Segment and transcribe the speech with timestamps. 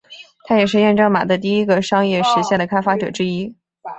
[0.45, 3.55] 他也是验证码的第一个商业实现的开发者之一。